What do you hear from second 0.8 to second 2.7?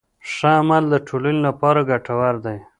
د ټولنې لپاره ګټور دی.